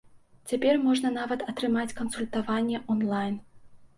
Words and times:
Цяпер 0.51 0.79
можна 0.85 1.09
нават 1.17 1.43
атрымаць 1.51 1.93
кансультаванне 1.99 2.79
онлайн. 2.95 3.37